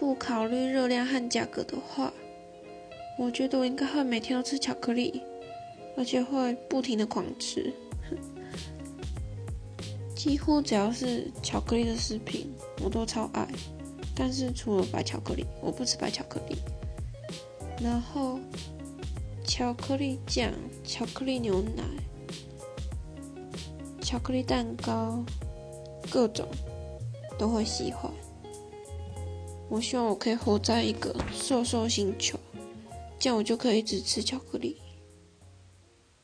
[0.00, 2.10] 不考虑热量和价格的话，
[3.18, 5.22] 我觉得我应该会每天都吃巧克力，
[5.94, 7.70] 而且会不停的狂吃。
[10.16, 12.50] 几乎只要是巧克力的食品，
[12.82, 13.46] 我都超爱。
[14.16, 16.56] 但是除了白巧克力，我不吃白巧克力。
[17.82, 18.40] 然后
[19.44, 20.50] 巧克力酱、
[20.82, 21.84] 巧克力牛奶、
[24.00, 25.22] 巧克力蛋糕，
[26.10, 26.48] 各种
[27.38, 28.10] 都会喜欢。
[29.70, 32.36] 我希望我可以活在一个瘦瘦星球，
[33.20, 34.76] 这样我就可以一直吃巧克力。